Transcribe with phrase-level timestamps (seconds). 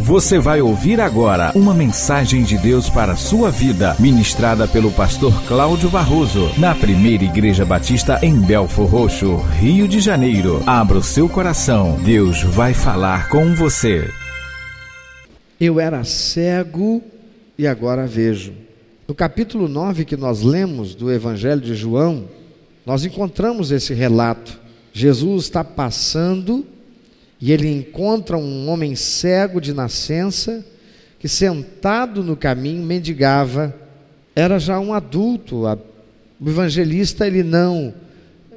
[0.00, 5.34] Você vai ouvir agora uma mensagem de Deus para a sua vida, ministrada pelo pastor
[5.46, 10.62] Cláudio Barroso, na primeira Igreja Batista em Belfor Roxo, Rio de Janeiro.
[10.66, 14.08] Abra o seu coração, Deus vai falar com você.
[15.60, 17.02] Eu era cego
[17.58, 18.54] e agora vejo.
[19.06, 22.24] No capítulo 9 que nós lemos do Evangelho de João,
[22.86, 24.58] nós encontramos esse relato.
[24.90, 26.64] Jesus está passando
[27.42, 30.64] e ele encontra um homem cego de nascença
[31.18, 33.74] que sentado no caminho mendigava.
[34.32, 35.64] Era já um adulto.
[36.40, 37.92] O evangelista ele não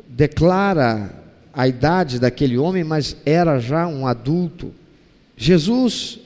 [0.07, 1.11] declara
[1.51, 4.71] a idade daquele homem, mas era já um adulto.
[5.35, 6.19] Jesus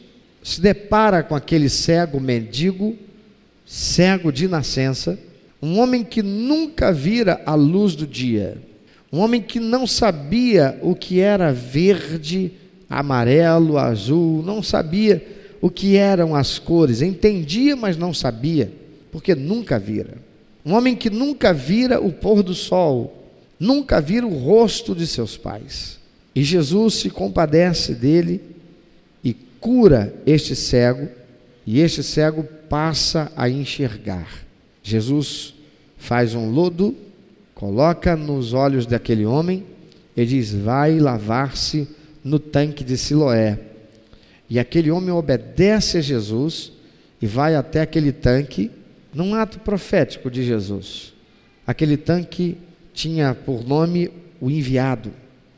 [0.44, 2.98] se depara com aquele cego mendigo,
[3.66, 5.18] cego de nascença,
[5.62, 8.58] um homem que nunca vira a luz do dia.
[9.12, 12.52] Um homem que não sabia o que era verde,
[12.90, 15.26] amarelo, azul, não sabia
[15.62, 18.72] o que eram as cores, entendia, mas não sabia,
[19.12, 20.18] porque nunca vira.
[20.66, 23.28] Um homem que nunca vira o pôr do sol,
[23.60, 26.00] nunca vira o rosto de seus pais.
[26.36, 28.42] E Jesus se compadece dele
[29.24, 31.10] e cura este cego,
[31.66, 34.46] e este cego passa a enxergar.
[34.84, 35.56] Jesus
[35.98, 36.96] faz um lodo
[37.60, 39.66] coloca nos olhos daquele homem
[40.16, 41.90] e diz: Vai lavar-se
[42.24, 43.60] no tanque de Siloé.
[44.50, 46.72] E aquele homem obedece a Jesus
[47.22, 48.72] e vai até aquele tanque,
[49.14, 51.14] num ato profético de Jesus.
[51.68, 52.58] Aquele tanque
[52.94, 55.12] tinha por nome o enviado.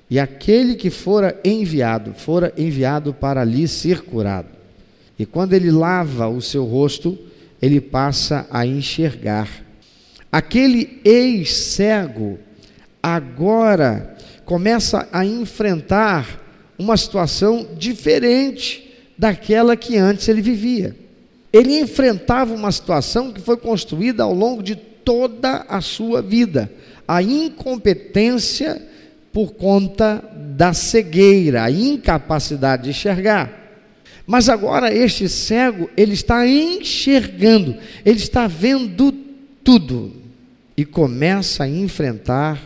[0.09, 4.49] E aquele que fora enviado, fora enviado para ali ser curado.
[5.19, 7.15] E quando ele lava o seu rosto,
[7.61, 9.47] ele passa a enxergar.
[10.31, 12.39] Aquele ex-cego
[13.03, 14.15] agora
[14.45, 16.39] começa a enfrentar
[16.79, 20.95] uma situação diferente daquela que antes ele vivia.
[21.51, 26.71] Ele enfrentava uma situação que foi construída ao longo de toda a sua vida,
[27.05, 28.81] a incompetência
[29.33, 30.23] por conta
[30.55, 33.57] da cegueira, a incapacidade de enxergar.
[34.25, 37.75] Mas agora este cego, ele está enxergando,
[38.05, 39.11] ele está vendo
[39.63, 40.20] tudo
[40.75, 42.61] e começa a enfrentar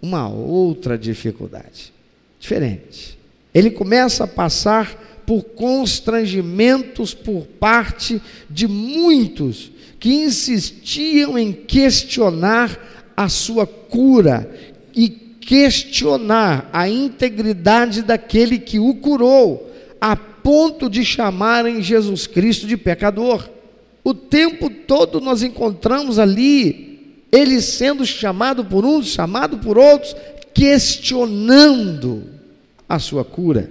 [0.00, 1.92] uma outra dificuldade,
[2.38, 3.18] diferente.
[3.52, 12.78] Ele começa a passar por constrangimentos por parte de muitos que insistiam em questionar
[13.16, 14.48] a sua cura
[14.94, 22.76] e questionar a integridade daquele que o curou, a ponto de chamarem Jesus Cristo de
[22.76, 23.48] pecador.
[24.04, 26.85] O tempo todo nós encontramos ali
[27.30, 30.14] ele sendo chamado por uns, chamado por outros,
[30.54, 32.24] questionando
[32.88, 33.70] a sua cura.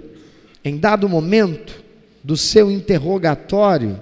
[0.64, 1.82] Em dado momento
[2.22, 4.00] do seu interrogatório,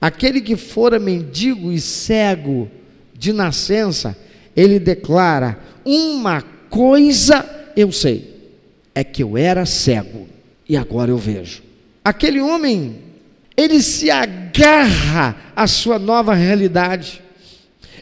[0.00, 2.70] aquele que fora mendigo e cego
[3.14, 4.16] de nascença,
[4.54, 8.52] ele declara: Uma coisa eu sei,
[8.94, 10.28] é que eu era cego
[10.68, 11.62] e agora eu vejo.
[12.04, 12.96] Aquele homem,
[13.56, 17.22] ele se agarra à sua nova realidade.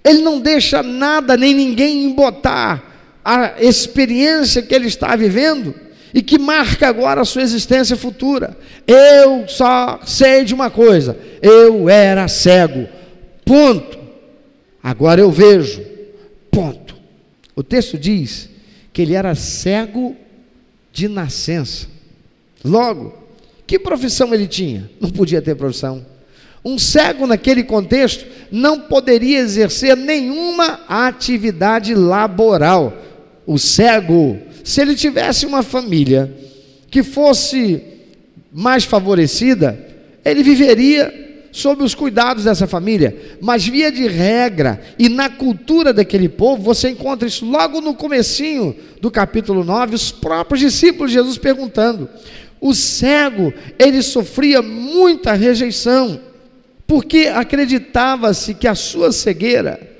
[0.04, 2.82] Ele não deixa nada nem ninguém embotar
[3.24, 5.74] a experiência que ele está vivendo
[6.12, 8.56] e que marca agora a sua existência futura.
[8.86, 12.88] Eu só sei de uma coisa: eu era cego.
[13.44, 13.98] Ponto.
[14.82, 15.82] Agora eu vejo.
[16.50, 16.96] Ponto.
[17.54, 18.48] O texto diz
[18.92, 20.16] que ele era cego
[20.92, 21.86] de nascença.
[22.64, 23.14] Logo,
[23.66, 24.90] que profissão ele tinha?
[25.00, 26.04] Não podia ter profissão.
[26.64, 32.96] Um cego, naquele contexto, não poderia exercer nenhuma atividade laboral.
[33.44, 36.32] O cego, se ele tivesse uma família
[36.88, 37.82] que fosse
[38.52, 39.78] mais favorecida,
[40.24, 41.20] ele viveria
[41.50, 46.88] sob os cuidados dessa família, mas via de regra e na cultura daquele povo, você
[46.88, 52.08] encontra isso logo no comecinho do capítulo 9, os próprios discípulos de Jesus perguntando.
[52.60, 56.20] O cego, ele sofria muita rejeição
[56.86, 59.92] porque acreditava-se que a sua cegueira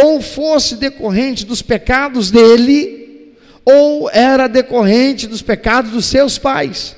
[0.00, 6.96] ou fosse decorrente dos pecados dele, ou era decorrente dos pecados dos seus pais.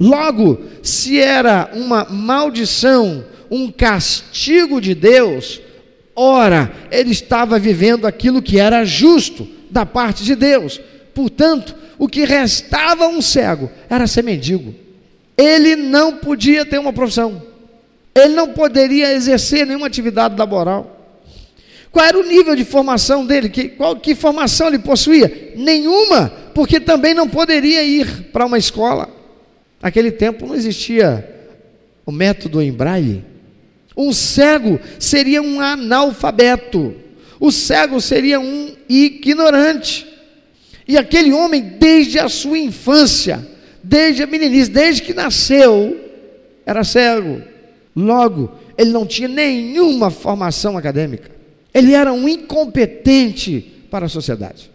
[0.00, 5.60] Logo, se era uma maldição, um castigo de Deus,
[6.16, 10.80] ora, ele estava vivendo aquilo que era justo da parte de Deus.
[11.14, 14.74] Portanto, o que restava a um cego era ser mendigo.
[15.36, 17.42] Ele não podia ter uma profissão
[18.18, 20.96] ele não poderia exercer nenhuma atividade laboral.
[21.90, 23.48] Qual era o nível de formação dele?
[23.48, 25.52] Que, qual, que formação ele possuía?
[25.56, 29.08] Nenhuma, porque também não poderia ir para uma escola.
[29.80, 31.36] Naquele tempo não existia
[32.04, 33.24] o método em braille,
[33.96, 36.94] um cego seria um analfabeto,
[37.40, 40.06] o cego seria um ignorante.
[40.86, 43.46] E aquele homem, desde a sua infância,
[43.82, 45.96] desde a meninice, desde que nasceu,
[46.64, 47.42] era cego.
[47.98, 51.32] Logo, ele não tinha nenhuma formação acadêmica.
[51.74, 53.60] Ele era um incompetente
[53.90, 54.70] para a sociedade.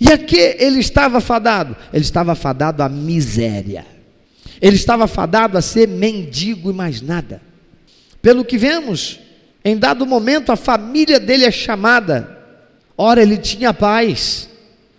[0.00, 1.76] E a que ele estava fadado?
[1.92, 3.84] Ele estava fadado à miséria.
[4.62, 7.42] Ele estava fadado a ser mendigo e mais nada.
[8.22, 9.20] Pelo que vemos,
[9.62, 12.34] em dado momento a família dele é chamada.
[12.96, 14.48] Ora, ele tinha paz.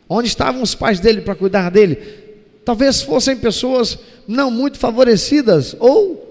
[0.07, 1.97] Onde estavam os pais dele para cuidar dele?
[2.63, 3.97] Talvez fossem pessoas
[4.27, 6.28] não muito favorecidas ou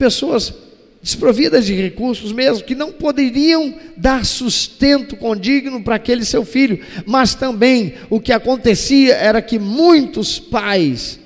[0.00, 0.54] pessoas
[1.02, 7.34] desprovidas de recursos mesmo, que não poderiam dar sustento condigno para aquele seu filho, mas
[7.34, 11.20] também o que acontecia era que muitos pais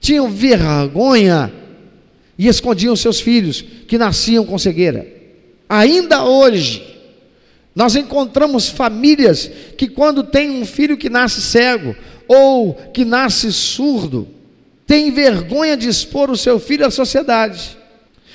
[0.00, 1.52] tinham vergonha
[2.38, 5.06] e escondiam seus filhos que nasciam com cegueira.
[5.68, 6.98] Ainda hoje,
[7.74, 11.96] nós encontramos famílias que, quando tem um filho que nasce cego
[12.28, 14.28] ou que nasce surdo,
[14.86, 17.79] tem vergonha de expor o seu filho à sociedade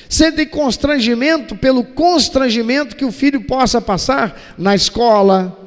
[0.10, 5.57] sentem constrangimento pelo constrangimento que o filho possa passar na escola,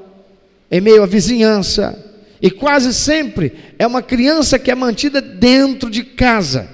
[0.70, 2.05] em meio à vizinhança,
[2.40, 6.69] e quase sempre é uma criança que é mantida dentro de casa.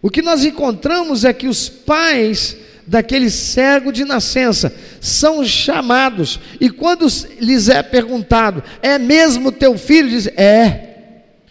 [0.00, 2.56] O que nós encontramos é que os pais
[2.86, 7.06] daquele cego de nascença são chamados, e quando
[7.38, 10.88] lhes é perguntado: "É mesmo teu filho?" diz: "É".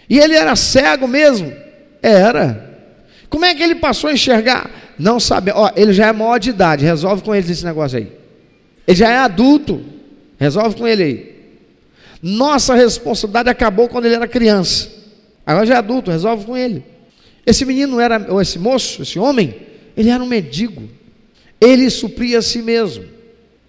[0.09, 1.53] E ele era cego mesmo?
[2.01, 2.65] Era.
[3.29, 4.86] Como é que ele passou a enxergar?
[4.97, 8.11] Não sabe, ó, ele já é maior de idade, resolve com ele esse negócio aí.
[8.87, 9.83] Ele já é adulto,
[10.39, 11.35] resolve com ele aí.
[12.21, 14.89] Nossa responsabilidade acabou quando ele era criança.
[15.45, 16.83] Agora já é adulto, resolve com ele.
[17.45, 19.55] Esse menino era, ou esse moço, esse homem,
[19.95, 20.89] ele era um mendigo.
[21.61, 23.05] Ele supria a si mesmo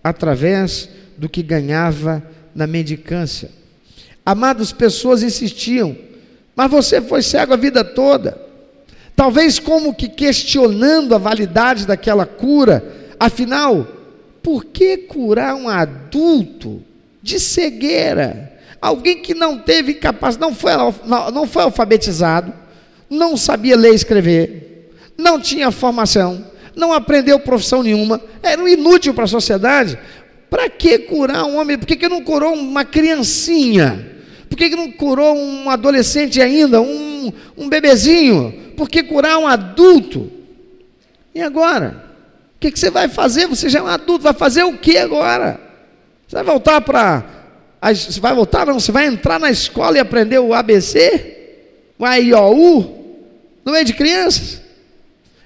[0.02, 2.22] através do que ganhava
[2.54, 3.50] na mendicância.
[4.24, 5.96] Amados, pessoas insistiam,
[6.56, 8.47] mas você foi cego a vida toda
[9.18, 12.84] talvez como que questionando a validade daquela cura,
[13.18, 13.84] afinal,
[14.40, 16.80] por que curar um adulto
[17.20, 18.52] de cegueira?
[18.80, 20.70] Alguém que não teve capacidade, não foi,
[21.34, 22.54] não foi alfabetizado,
[23.10, 29.24] não sabia ler e escrever, não tinha formação, não aprendeu profissão nenhuma, era inútil para
[29.24, 29.98] a sociedade.
[30.48, 31.76] Para que curar um homem?
[31.76, 34.17] Por que, que não curou uma criancinha?
[34.58, 38.68] Que, que não curou um adolescente ainda, um, um bebezinho?
[38.78, 40.30] por que curar um adulto?
[41.34, 42.04] E agora?
[42.56, 43.48] O que, que você vai fazer?
[43.48, 45.60] Você já é um adulto, vai fazer o que agora?
[46.26, 47.24] Você vai voltar para.
[47.82, 48.66] Você vai voltar?
[48.66, 51.56] Não, você vai entrar na escola e aprender o ABC?
[51.98, 53.26] O AIOU?
[53.64, 54.60] No meio de crianças?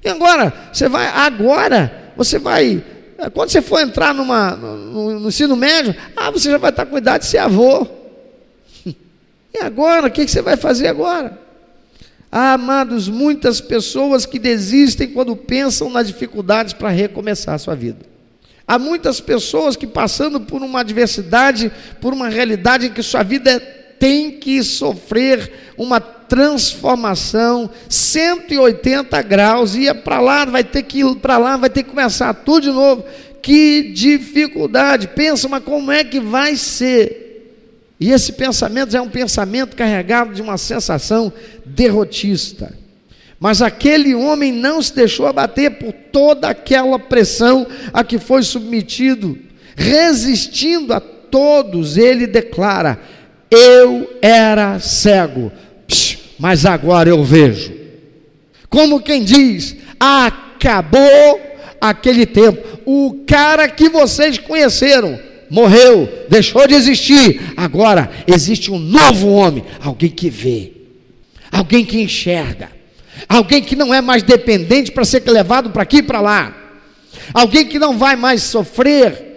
[0.05, 0.53] E agora?
[0.73, 1.07] Você vai.
[1.07, 2.85] Agora, você vai.
[3.33, 6.99] Quando você for entrar numa, no, no ensino médio, ah, você já vai estar com
[6.99, 7.87] idade de ser avô.
[9.53, 10.07] E agora?
[10.07, 11.39] O que, você vai fazer agora?
[12.31, 18.07] Há, amados, muitas pessoas que desistem quando pensam nas dificuldades para recomeçar a sua vida.
[18.67, 21.71] Há muitas pessoas que, passando por uma adversidade,
[22.01, 23.61] por uma realidade em que sua vida
[23.99, 31.37] tem que sofrer uma transformação 180 graus, ia para lá, vai ter que ir para
[31.37, 33.05] lá, vai ter que começar tudo de novo.
[33.43, 35.09] Que dificuldade!
[35.09, 37.22] Pensa, mas como é que vai ser?
[38.03, 41.33] E esse pensamento é um pensamento carregado de uma sensação
[41.65, 42.77] derrotista.
[43.39, 49.39] Mas aquele homem não se deixou abater por toda aquela pressão a que foi submetido,
[49.77, 52.99] resistindo a todos, ele declara:
[53.49, 55.53] Eu era cego,
[56.41, 57.73] mas agora eu vejo.
[58.69, 61.41] Como quem diz: Acabou
[61.81, 62.81] aquele tempo.
[62.85, 65.21] O cara que vocês conheceram
[65.53, 67.53] morreu, deixou de existir.
[67.55, 70.73] Agora existe um novo homem, alguém que vê,
[71.53, 72.71] alguém que enxerga,
[73.29, 76.57] alguém que não é mais dependente para ser levado para aqui e para lá,
[77.35, 79.31] alguém que não vai mais sofrer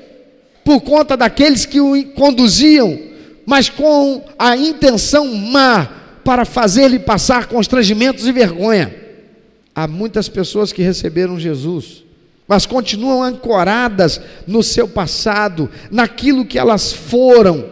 [0.63, 2.97] por conta daqueles que o conduziam,
[3.45, 5.85] mas com a intenção má
[6.23, 8.95] para fazer-lhe passar constrangimentos e vergonha.
[9.75, 12.04] Há muitas pessoas que receberam Jesus
[12.47, 17.65] mas continuam ancoradas no seu passado, naquilo que elas foram,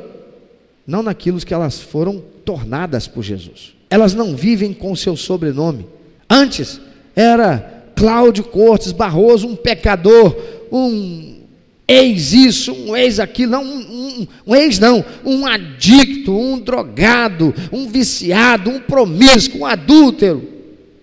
[0.85, 3.73] não naquilo que elas foram tornadas por Jesus.
[3.89, 5.85] Elas não vivem com o seu sobrenome.
[6.29, 6.81] Antes
[7.15, 10.35] era Cláudio Cortes Barroso, um pecador,
[10.71, 11.41] um
[11.87, 17.87] ex isso, um ex aquilo, não, um, um ex não, um adicto, um drogado, um
[17.87, 20.52] viciado, um promíscuo, um adúltero.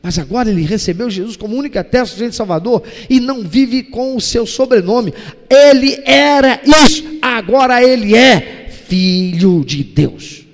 [0.03, 4.21] Mas agora ele recebeu Jesus como único eterno sujeito salvador e não vive com o
[4.21, 5.13] seu sobrenome.
[5.49, 10.47] Ele era isso, agora ele é filho de Deus.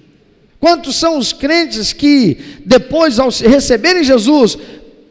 [0.59, 4.59] Quantos são os crentes que, depois, ao receberem Jesus,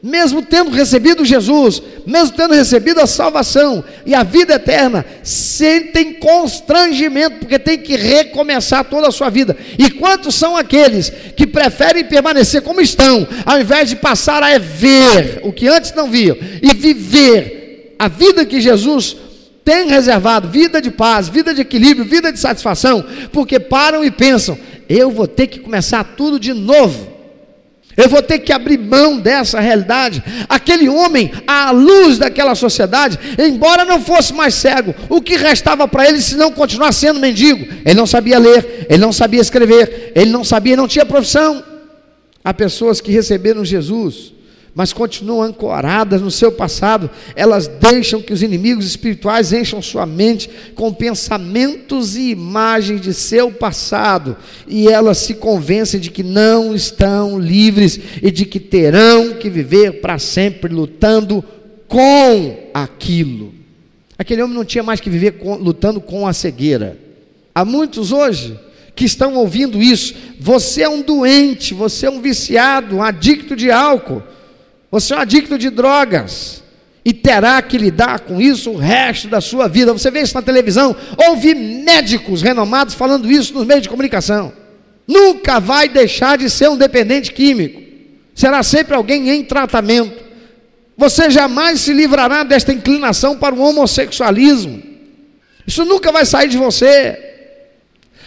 [0.06, 7.38] mesmo tendo recebido Jesus, mesmo tendo recebido a salvação e a vida eterna, sentem constrangimento,
[7.40, 9.58] porque tem que recomeçar toda a sua vida.
[9.80, 15.40] E quantos são aqueles que preferem permanecer como estão, ao invés de passar a ver
[15.42, 19.18] o que antes não viam e viver a vida que Jesus
[19.64, 24.56] tem reservado, vida de paz, vida de equilíbrio, vida de satisfação, porque param e pensam:
[24.88, 27.15] eu vou ter que começar tudo de novo.
[27.98, 30.22] Eu vou ter que abrir mão dessa realidade.
[30.50, 36.08] Aquele homem, à luz daquela sociedade, embora não fosse mais cego, o que restava para
[36.08, 37.66] ele se não continuar sendo mendigo?
[37.86, 41.64] Ele não sabia ler, ele não sabia escrever, ele não sabia, não tinha profissão.
[42.44, 44.35] Há pessoas que receberam Jesus
[44.76, 50.50] mas continuam ancoradas no seu passado, elas deixam que os inimigos espirituais encham sua mente
[50.76, 54.36] com pensamentos e imagens de seu passado,
[54.68, 60.02] e elas se convencem de que não estão livres e de que terão que viver
[60.02, 61.42] para sempre lutando
[61.88, 63.54] com aquilo.
[64.18, 67.00] Aquele homem não tinha mais que viver com, lutando com a cegueira.
[67.54, 68.60] Há muitos hoje
[68.94, 70.14] que estão ouvindo isso.
[70.38, 74.22] Você é um doente, você é um viciado, um adicto de álcool.
[74.96, 76.64] Você é um adicto de drogas
[77.04, 79.92] e terá que lidar com isso o resto da sua vida.
[79.92, 80.96] Você vê isso na televisão,
[81.28, 84.54] ouve médicos renomados falando isso nos meios de comunicação.
[85.06, 87.82] Nunca vai deixar de ser um dependente químico.
[88.34, 90.24] Será sempre alguém em tratamento.
[90.96, 94.82] Você jamais se livrará desta inclinação para o homossexualismo.
[95.68, 97.20] Isso nunca vai sair de você.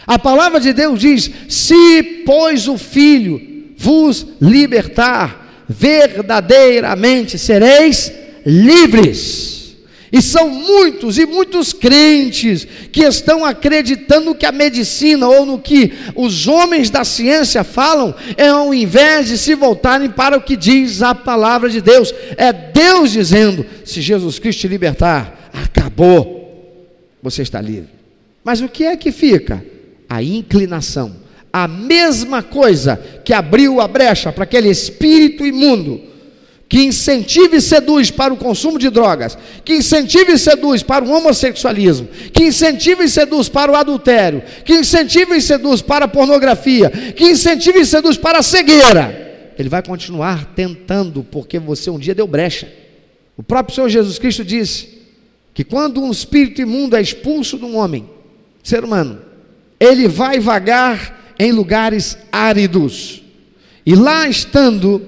[0.06, 3.40] A palavra de Deus diz: Se, pois, o Filho
[3.74, 8.12] vos libertar, verdadeiramente sereis
[8.44, 9.58] livres.
[10.10, 15.92] E são muitos e muitos crentes que estão acreditando que a medicina ou no que
[16.14, 21.02] os homens da ciência falam, é ao invés de se voltarem para o que diz
[21.02, 22.14] a palavra de Deus.
[22.38, 26.38] É Deus dizendo: se Jesus Cristo te libertar, acabou,
[27.22, 27.90] você está livre.
[28.42, 29.62] Mas o que é que fica?
[30.08, 36.08] A inclinação a mesma coisa que abriu a brecha para aquele espírito imundo
[36.68, 41.10] que incentiva e seduz para o consumo de drogas, que incentiva e seduz para o
[41.10, 46.90] homossexualismo, que incentiva e seduz para o adultério, que incentiva e seduz para a pornografia,
[46.90, 49.52] que incentiva e seduz para a cegueira.
[49.58, 52.70] Ele vai continuar tentando, porque você um dia deu brecha.
[53.36, 54.98] O próprio Senhor Jesus Cristo disse
[55.54, 58.08] que quando um espírito imundo é expulso de um homem,
[58.62, 59.20] ser humano,
[59.80, 63.22] ele vai vagar em lugares áridos.
[63.86, 65.02] E lá estando,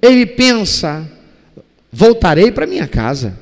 [0.00, 1.06] ele pensa:
[1.90, 3.38] voltarei para minha casa.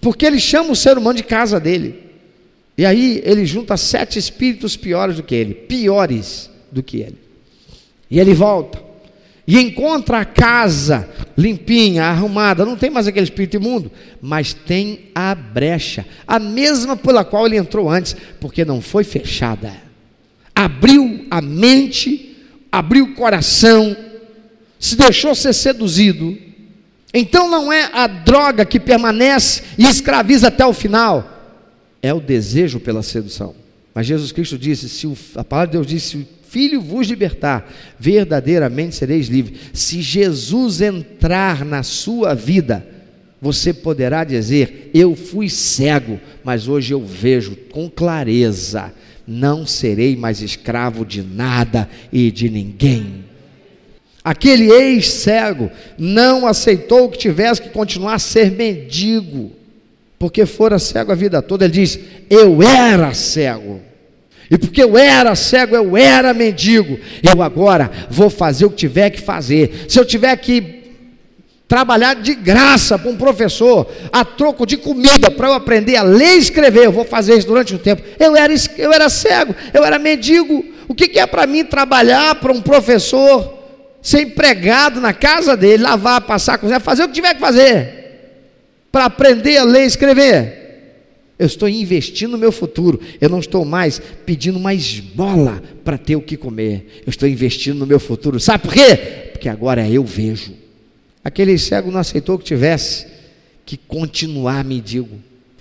[0.00, 2.02] Porque ele chama o ser humano de casa dele.
[2.76, 7.18] E aí ele junta sete espíritos piores do que ele, piores do que ele.
[8.10, 8.82] E ele volta.
[9.46, 15.34] E encontra a casa limpinha, arrumada, não tem mais aquele espírito imundo, mas tem a
[15.34, 19.84] brecha, a mesma pela qual ele entrou antes, porque não foi fechada
[20.54, 22.36] abriu a mente,
[22.70, 23.96] abriu o coração,
[24.78, 26.36] se deixou ser seduzido.
[27.12, 31.58] Então não é a droga que permanece e escraviza até o final,
[32.02, 33.54] é o desejo pela sedução.
[33.94, 37.08] Mas Jesus Cristo disse: se o, a palavra de Deus disse, se o Filho vos
[37.08, 37.68] libertar,
[37.98, 39.58] verdadeiramente sereis livres.
[39.72, 42.86] Se Jesus entrar na sua vida,
[43.42, 48.94] você poderá dizer: Eu fui cego, mas hoje eu vejo com clareza
[49.26, 53.24] não serei mais escravo de nada e de ninguém.
[54.22, 59.52] Aquele ex-cego não aceitou que tivesse que continuar a ser mendigo,
[60.18, 61.66] porque fora cego a vida toda.
[61.66, 61.98] Ele diz:
[62.30, 63.80] Eu era cego.
[64.50, 66.98] E porque eu era cego, eu era mendigo.
[67.22, 69.86] Eu agora vou fazer o que tiver que fazer.
[69.88, 70.83] Se eu tiver que
[71.66, 76.36] trabalhar de graça para um professor, a troco de comida, para eu aprender a ler
[76.36, 76.84] e escrever.
[76.84, 78.02] Eu vou fazer isso durante um tempo.
[78.18, 80.64] Eu era, eu era cego, eu era mendigo.
[80.86, 83.58] O que, que é para mim trabalhar para um professor,
[84.02, 88.04] ser empregado na casa dele, lavar, passar, cozinhar, fazer o que tiver que fazer,
[88.92, 90.64] para aprender a ler e escrever?
[91.36, 93.00] Eu estou investindo no meu futuro.
[93.20, 97.02] Eu não estou mais pedindo mais bola para ter o que comer.
[97.04, 98.38] Eu estou investindo no meu futuro.
[98.38, 98.96] Sabe por quê?
[99.32, 100.63] Porque agora eu vejo.
[101.24, 103.06] Aquele cego não aceitou que tivesse
[103.64, 105.18] que continuar mendigo.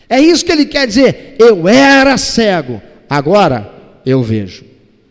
[0.09, 1.35] É isso que ele quer dizer.
[1.39, 3.71] Eu era cego, agora
[4.05, 4.65] eu vejo.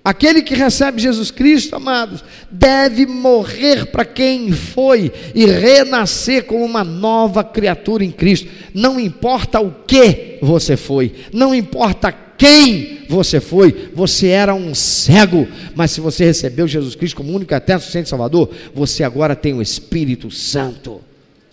[0.04, 6.82] Aquele que recebe Jesus Cristo, amados, deve morrer para quem foi e renascer como uma
[6.82, 8.49] nova criatura em Cristo.
[8.75, 15.46] Não importa o que você foi, não importa quem você foi, você era um cego,
[15.76, 19.62] mas se você recebeu Jesus Cristo como único eterno suficiente Salvador, você agora tem o
[19.62, 21.00] Espírito Santo.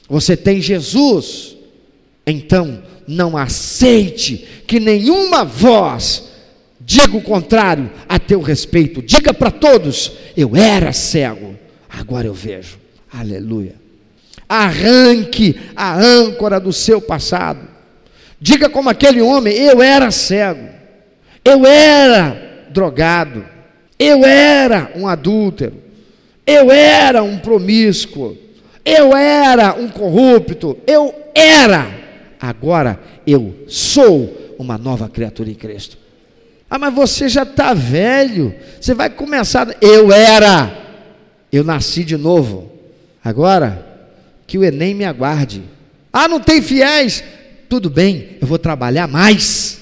[0.10, 1.56] Você tem Jesus.
[2.26, 6.24] Então, não aceite que nenhuma voz
[6.82, 9.00] diga o contrário a teu respeito.
[9.00, 11.56] Diga para todos: eu era cego,
[11.88, 12.80] agora eu vejo.
[13.14, 13.76] Aleluia.
[14.48, 17.60] Arranque a âncora do seu passado.
[18.42, 20.79] Diga como aquele homem: eu era cego,
[21.50, 23.46] eu era drogado,
[23.98, 25.74] eu era um adúltero,
[26.46, 28.38] eu era um promíscuo,
[28.86, 31.88] eu era um corrupto, eu era.
[32.40, 35.98] Agora eu sou uma nova criatura em Cristo.
[36.70, 38.54] Ah, mas você já está velho.
[38.80, 39.76] Você vai começar.
[39.82, 40.72] Eu era.
[41.52, 42.72] Eu nasci de novo.
[43.24, 43.86] Agora,
[44.46, 45.64] que o Enem me aguarde.
[46.14, 47.24] Ah, não tem fiéis.
[47.68, 49.79] Tudo bem, eu vou trabalhar mais.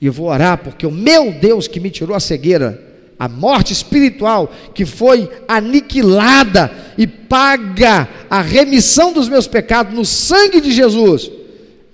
[0.00, 2.82] E vou orar, porque o meu Deus que me tirou a cegueira,
[3.18, 10.60] a morte espiritual, que foi aniquilada e paga a remissão dos meus pecados no sangue
[10.60, 11.30] de Jesus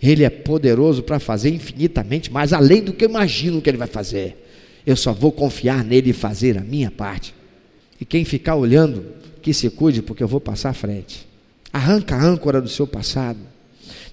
[0.03, 3.87] ele é poderoso para fazer infinitamente mais além do que eu imagino que Ele vai
[3.87, 4.37] fazer.
[4.85, 7.33] Eu só vou confiar nele e fazer a minha parte.
[8.01, 9.07] E quem ficar olhando,
[9.41, 11.29] que se cuide, porque eu vou passar à frente.
[11.73, 13.39] Arranca a âncora do seu passado.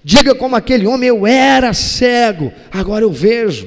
[0.04, 3.66] Diga como aquele homem: Eu era cego, agora eu vejo.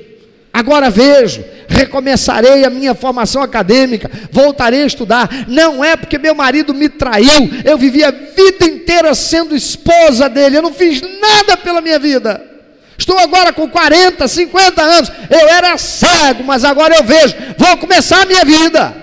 [0.54, 5.28] Agora vejo, recomeçarei a minha formação acadêmica, voltarei a estudar.
[5.48, 10.58] Não é porque meu marido me traiu, eu vivi a vida inteira sendo esposa dele,
[10.58, 12.40] eu não fiz nada pela minha vida.
[12.96, 17.36] Estou agora com 40, 50 anos, eu era cego, mas agora eu vejo.
[17.58, 18.96] Vou começar a minha vida,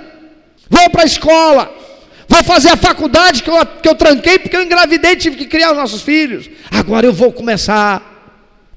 [0.68, 1.74] vou para a escola,
[2.28, 5.46] vou fazer a faculdade que eu, que eu tranquei porque eu engravidei e tive que
[5.46, 6.48] criar os nossos filhos.
[6.70, 8.09] Agora eu vou começar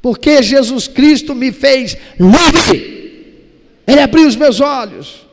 [0.04, 3.40] porque Jesus Cristo me fez livre.
[3.88, 5.24] Ele abriu os meus olhos.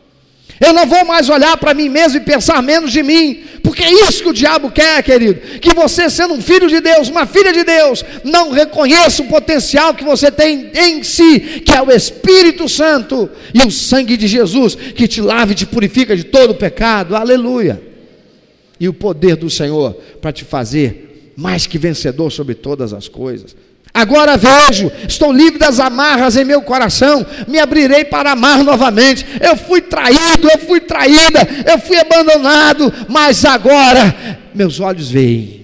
[0.61, 3.93] Eu não vou mais olhar para mim mesmo e pensar menos de mim, porque é
[3.93, 5.59] isso que o diabo quer, querido.
[5.59, 9.93] Que você, sendo um filho de Deus, uma filha de Deus, não reconheça o potencial
[9.93, 14.77] que você tem em si, que é o Espírito Santo e o sangue de Jesus,
[14.77, 17.17] que te lava e te purifica de todo o pecado.
[17.17, 17.83] Aleluia.
[18.79, 23.57] E o poder do Senhor para te fazer mais que vencedor sobre todas as coisas.
[23.93, 29.27] Agora vejo, estou livre das amarras em meu coração, me abrirei para amar novamente.
[29.41, 35.61] Eu fui traído, eu fui traída, eu fui abandonado, mas agora meus olhos veem.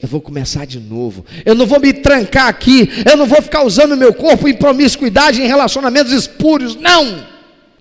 [0.00, 1.24] Eu vou começar de novo.
[1.44, 5.40] Eu não vou me trancar aqui, eu não vou ficar usando meu corpo em promiscuidade,
[5.40, 7.32] em relacionamentos espúrios, não.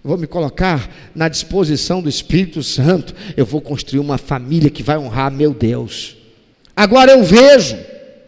[0.03, 3.15] Vou me colocar na disposição do Espírito Santo.
[3.37, 6.17] Eu vou construir uma família que vai honrar meu Deus.
[6.75, 7.77] Agora eu vejo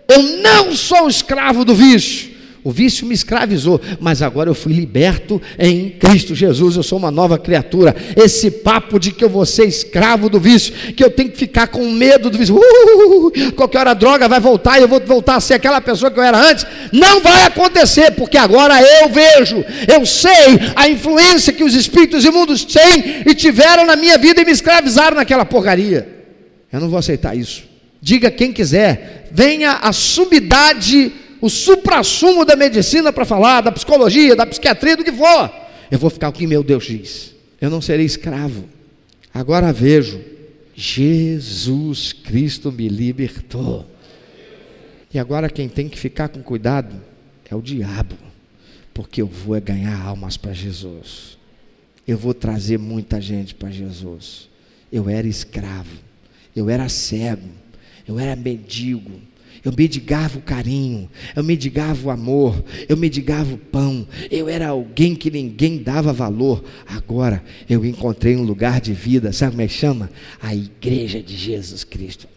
[0.08, 2.34] eu não sou escravo do vício.
[2.64, 7.12] O vício me escravizou, mas agora eu fui liberto em Cristo Jesus, eu sou uma
[7.12, 7.94] nova criatura.
[8.16, 11.68] Esse papo de que eu vou ser escravo do vício, que eu tenho que ficar
[11.68, 15.36] com medo do vício, uh, qualquer hora a droga vai voltar e eu vou voltar
[15.36, 19.66] a ser aquela pessoa que eu era antes, não vai acontecer, porque agora eu vejo,
[19.94, 24.46] eu sei a influência que os espíritos imundos têm e tiveram na minha vida e
[24.46, 26.08] me escravizaram naquela porcaria.
[26.72, 27.73] Eu não vou aceitar isso.
[28.04, 34.46] Diga quem quiser, venha a sumidade, o suprassumo da medicina para falar, da psicologia, da
[34.46, 35.50] psiquiatria, do que for.
[35.90, 37.34] Eu vou ficar o que meu Deus diz.
[37.62, 38.66] Eu não serei escravo.
[39.34, 40.20] Agora vejo,
[40.76, 43.90] Jesus Cristo me libertou.
[45.14, 47.02] E agora quem tem que ficar com cuidado
[47.50, 48.18] é o diabo,
[48.94, 51.38] porque eu vou ganhar almas para Jesus.
[52.06, 54.50] Eu vou trazer muita gente para Jesus.
[54.92, 55.96] Eu era escravo,
[56.54, 57.63] eu era cego,
[58.08, 59.12] eu era mendigo.
[59.64, 65.16] Eu mendigava o carinho, eu mendigava o amor, eu mendigava o pão, eu era alguém
[65.16, 66.62] que ninguém dava valor.
[66.86, 70.10] Agora eu encontrei um lugar de vida, sabe como é que chama?
[70.42, 72.28] A igreja de Jesus Cristo,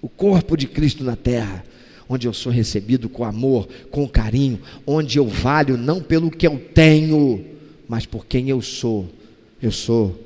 [0.00, 1.64] o corpo de Cristo na terra,
[2.08, 6.58] onde eu sou recebido com amor, com carinho, onde eu valho não pelo que eu
[6.72, 7.44] tenho,
[7.88, 9.08] mas por quem eu sou.
[9.60, 10.16] Eu sou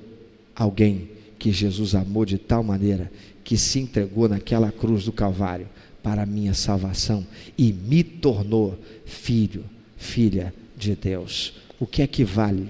[0.54, 1.08] alguém
[1.42, 3.10] que Jesus amou de tal maneira
[3.42, 5.66] que se entregou naquela cruz do Calvário
[6.00, 7.26] para a minha salvação
[7.58, 9.64] e me tornou filho,
[9.96, 11.54] filha de Deus.
[11.80, 12.68] O que é que vale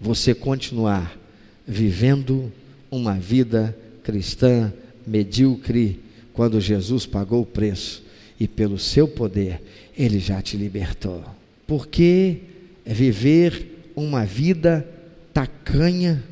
[0.00, 1.18] você continuar
[1.66, 2.52] vivendo
[2.92, 4.72] uma vida cristã
[5.04, 5.98] medíocre
[6.32, 8.04] quando Jesus pagou o preço
[8.38, 9.60] e pelo seu poder
[9.98, 11.24] ele já te libertou?
[11.66, 12.38] Porque
[12.84, 14.88] viver uma vida
[15.34, 16.22] tacanha,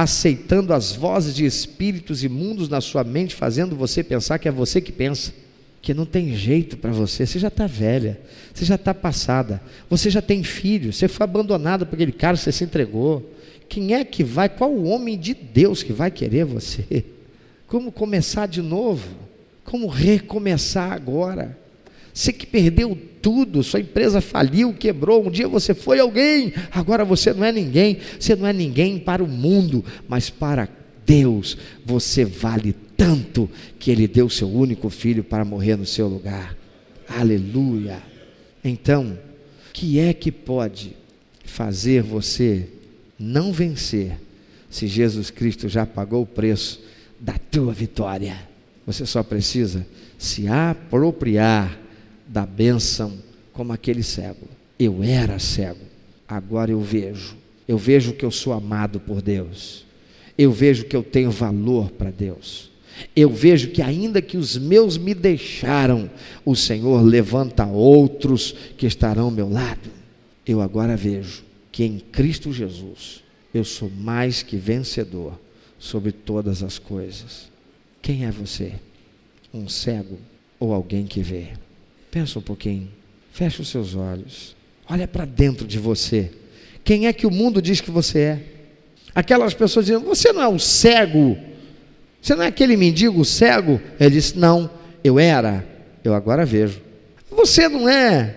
[0.00, 4.80] aceitando as vozes de espíritos imundos na sua mente, fazendo você pensar que é você
[4.80, 5.32] que pensa,
[5.82, 8.20] que não tem jeito para você, você já está velha,
[8.54, 12.52] você já está passada, você já tem filho, você foi abandonado por aquele cara, você
[12.52, 13.34] se entregou.
[13.68, 17.04] Quem é que vai, qual o homem de Deus que vai querer você?
[17.66, 19.04] Como começar de novo?
[19.64, 21.58] Como recomeçar agora?
[22.18, 25.24] Você que perdeu tudo, sua empresa faliu, quebrou.
[25.24, 27.98] Um dia você foi alguém, agora você não é ninguém.
[28.18, 30.68] Você não é ninguém para o mundo, mas para
[31.06, 31.56] Deus.
[31.86, 36.56] Você vale tanto que Ele deu seu único filho para morrer no seu lugar.
[37.08, 38.02] Aleluia.
[38.64, 39.16] Então,
[39.72, 40.96] que é que pode
[41.44, 42.68] fazer você
[43.16, 44.18] não vencer
[44.68, 46.82] se Jesus Cristo já pagou o preço
[47.20, 48.36] da tua vitória?
[48.84, 49.86] Você só precisa
[50.18, 51.86] se apropriar
[52.28, 53.14] da bênção
[53.52, 54.46] como aquele cego.
[54.78, 55.84] Eu era cego,
[56.28, 57.36] agora eu vejo.
[57.66, 59.84] Eu vejo que eu sou amado por Deus.
[60.36, 62.70] Eu vejo que eu tenho valor para Deus.
[63.14, 66.10] Eu vejo que, ainda que os meus me deixaram,
[66.44, 69.90] o Senhor levanta outros que estarão ao meu lado.
[70.46, 75.38] Eu agora vejo que em Cristo Jesus eu sou mais que vencedor
[75.78, 77.48] sobre todas as coisas.
[78.00, 78.74] Quem é você?
[79.52, 80.18] Um cego
[80.58, 81.52] ou alguém que vê?
[82.10, 82.88] Pensa um pouquinho.
[83.32, 84.56] Feche os seus olhos.
[84.88, 86.30] Olha para dentro de você.
[86.82, 88.42] Quem é que o mundo diz que você é?
[89.14, 91.36] Aquelas pessoas dizem: Você não é um cego?
[92.20, 93.80] Você não é aquele mendigo cego?
[94.00, 94.70] Ele disse: Não,
[95.04, 95.66] eu era,
[96.02, 96.80] eu agora vejo.
[97.30, 98.36] Você não é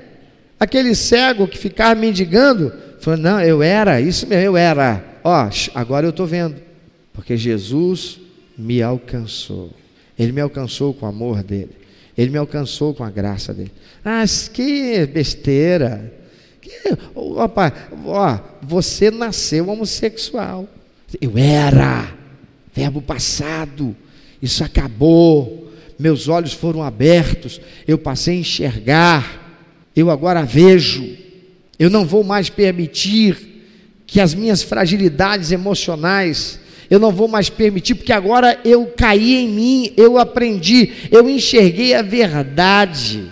[0.60, 2.74] aquele cego que ficava mendigando?
[3.00, 5.04] Falou: Não, eu era, isso mesmo, eu era.
[5.24, 6.56] Ó, agora eu estou vendo.
[7.14, 8.20] Porque Jesus
[8.58, 9.72] me alcançou.
[10.18, 11.81] Ele me alcançou com o amor dele.
[12.18, 13.72] Ele me alcançou com a graça dele.
[14.04, 16.14] Ah, que besteira.
[16.62, 17.74] Que, opa,
[18.06, 20.68] ó, você nasceu homossexual.
[21.20, 22.12] Eu era.
[22.74, 23.96] Verbo passado.
[24.42, 25.72] Isso acabou.
[25.98, 27.62] Meus olhos foram abertos.
[27.88, 29.58] Eu passei a enxergar.
[29.96, 31.18] Eu agora vejo.
[31.78, 33.52] Eu não vou mais permitir
[34.06, 36.60] que as minhas fragilidades emocionais
[36.92, 41.96] eu não vou mais permitir, porque agora eu caí em mim, eu aprendi, eu enxerguei
[41.96, 43.32] a verdade.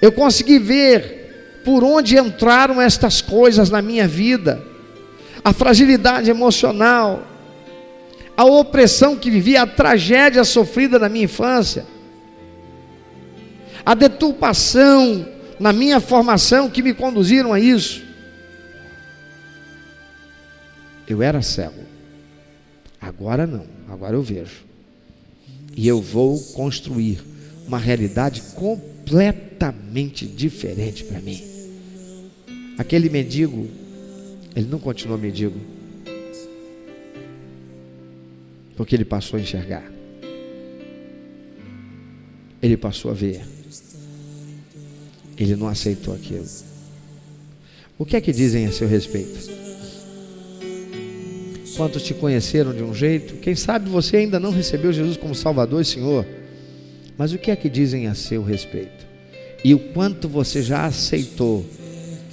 [0.00, 4.64] Eu consegui ver por onde entraram estas coisas na minha vida,
[5.44, 7.26] a fragilidade emocional,
[8.36, 11.84] a opressão que vivia, a tragédia sofrida na minha infância,
[13.84, 15.26] a deturpação
[15.58, 18.11] na minha formação que me conduziram a isso.
[21.06, 21.82] Eu era cego.
[23.00, 24.62] Agora não, agora eu vejo.
[25.76, 27.20] E eu vou construir
[27.66, 31.42] uma realidade completamente diferente para mim.
[32.78, 33.68] Aquele mendigo,
[34.54, 35.58] ele não continuou mendigo.
[38.76, 39.90] Porque ele passou a enxergar.
[42.62, 43.42] Ele passou a ver.
[45.36, 46.46] Ele não aceitou aquilo.
[47.98, 49.71] O que é que dizem a seu respeito?
[51.76, 53.34] Quantos te conheceram de um jeito?
[53.36, 56.26] Quem sabe você ainda não recebeu Jesus como Salvador e Senhor.
[57.16, 59.06] Mas o que é que dizem a seu respeito?
[59.64, 61.64] E o quanto você já aceitou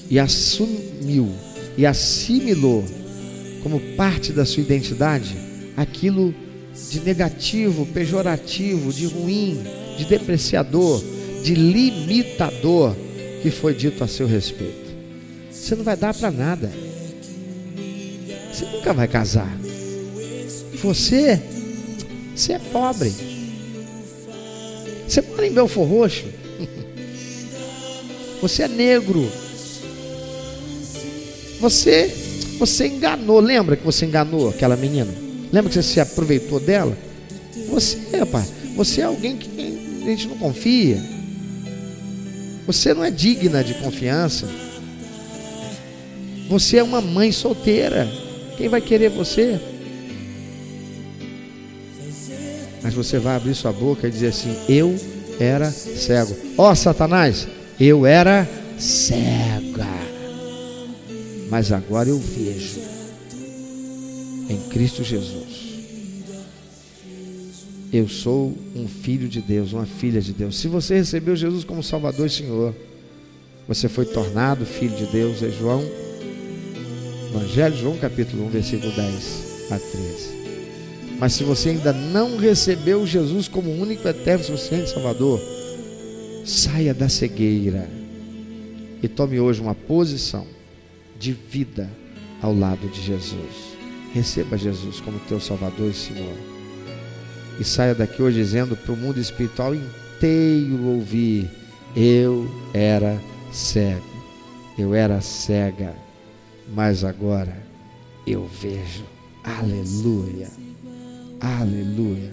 [0.09, 1.29] e assumiu
[1.77, 2.83] e assimilou
[3.61, 5.35] como parte da sua identidade
[5.77, 6.33] aquilo
[6.91, 9.61] de negativo, pejorativo, de ruim,
[9.97, 11.01] de depreciador,
[11.43, 12.95] de limitador
[13.41, 14.89] que foi dito a seu respeito.
[15.51, 16.88] Você não vai dar para nada.
[18.79, 19.53] Nunca vai casar.
[20.81, 21.41] Você,
[22.33, 23.13] você é pobre.
[25.05, 26.23] Você mora em Belfor Roxo.
[28.41, 29.29] Você é negro.
[31.59, 32.09] Você,
[32.57, 33.41] você enganou.
[33.41, 35.13] Lembra que você enganou aquela menina?
[35.51, 36.97] Lembra que você se aproveitou dela?
[37.67, 39.49] Você, rapaz, você é alguém que
[40.03, 41.03] a gente não confia.
[42.65, 44.47] Você não é digna de confiança.
[46.47, 48.07] Você é uma mãe solteira.
[48.59, 49.57] Quem vai querer você?
[52.83, 54.99] Mas você vai abrir sua boca e dizer assim: Eu
[55.39, 56.35] era cego.
[56.57, 57.47] Ó oh, Satanás,
[57.79, 58.45] eu era
[58.77, 59.87] cega.
[61.49, 62.81] Mas agora eu vejo
[64.49, 65.69] em Cristo Jesus.
[67.93, 70.59] Eu sou um filho de Deus, uma filha de Deus.
[70.59, 72.75] Se você recebeu Jesus como Salvador e Senhor,
[73.65, 76.08] você foi tornado filho de Deus, é João
[77.29, 80.39] Evangelho de João, capítulo 1, versículo 10 a 13.
[81.19, 85.39] Mas se você ainda não recebeu Jesus como único, eterno, suficiente Salvador,
[86.43, 87.87] saia da cegueira
[89.03, 90.47] e tome hoje uma posição
[91.19, 91.87] de vida
[92.41, 93.77] ao lado de Jesus.
[94.11, 96.35] Receba Jesus como teu Salvador e Senhor.
[97.59, 101.47] E saia daqui hoje dizendo para o mundo espiritual inteiro ouvir:
[101.95, 104.01] Eu era cego,
[104.77, 105.93] eu era cega,
[106.73, 107.55] mas agora
[108.25, 109.03] eu vejo.
[109.43, 110.47] Aleluia,
[111.39, 112.31] aleluia.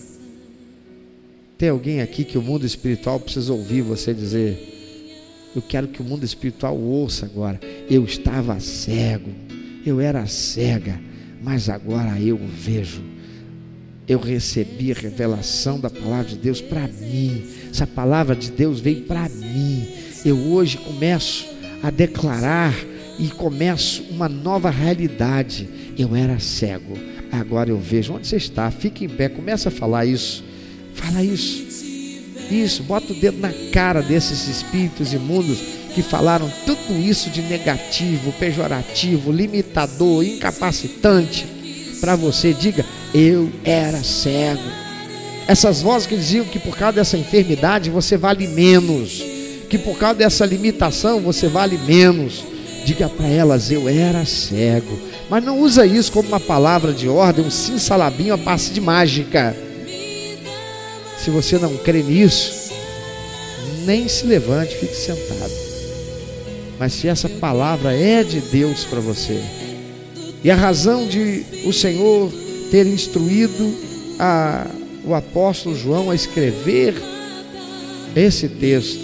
[1.57, 5.11] Tem alguém aqui que o mundo espiritual precisa ouvir você dizer:
[5.55, 7.59] Eu quero que o mundo espiritual ouça agora.
[7.88, 9.31] Eu estava cego,
[9.85, 11.01] eu era cega,
[11.42, 13.03] mas agora eu vejo.
[14.07, 17.42] Eu recebi a revelação da palavra de Deus para mim.
[17.70, 19.88] Essa palavra de Deus veio para mim.
[20.25, 21.46] Eu hoje começo
[21.83, 22.75] a declarar
[23.18, 25.68] e começo uma nova realidade.
[25.98, 26.96] Eu era cego,
[27.33, 28.14] agora eu vejo.
[28.14, 28.70] Onde você está?
[28.70, 30.44] Fique em pé, começa a falar isso.
[30.94, 31.66] Fala isso.
[32.50, 35.59] Isso, bota o dedo na cara desses espíritos imundos
[35.94, 41.46] que falaram tudo isso de negativo, pejorativo, limitador, incapacitante
[42.00, 42.52] para você.
[42.52, 44.62] Diga, eu era cego.
[45.48, 49.22] Essas vozes que diziam que por causa dessa enfermidade você vale menos,
[49.70, 52.44] que por causa dessa limitação você vale menos.
[52.87, 54.96] Diga para elas, eu era cego.
[55.29, 58.81] Mas não usa isso como uma palavra de ordem, um sim salabinho a passe de
[58.81, 59.57] mágica.
[61.18, 62.72] Se você não crê nisso,
[63.85, 65.51] nem se levante, fique sentado.
[66.79, 69.42] Mas se essa palavra é de Deus para você,
[70.44, 72.33] e a razão de o Senhor
[72.70, 73.75] ter instruído
[74.16, 74.64] a,
[75.05, 76.94] o apóstolo João a escrever
[78.14, 79.01] esse texto,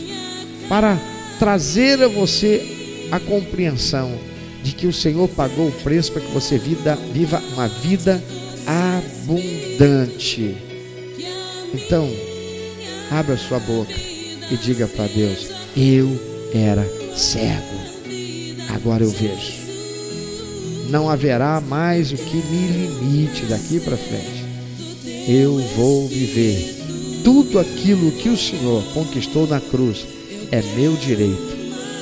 [0.69, 0.97] para
[1.41, 2.82] trazer a você
[3.13, 4.19] a compreensão
[4.63, 8.23] de que o Senhor pagou o preço para que você vida, viva uma vida
[8.67, 10.57] abundante.
[11.75, 12.09] Então,
[13.11, 13.93] abra sua boca
[14.51, 16.09] e diga para Deus: Eu
[16.55, 17.77] era cego,
[18.71, 19.61] agora eu vejo.
[20.89, 24.43] Não haverá mais o que me limite daqui para frente.
[25.29, 26.81] Eu vou viver.
[27.23, 30.05] Tudo aquilo que o Senhor conquistou na cruz
[30.51, 31.52] é meu direito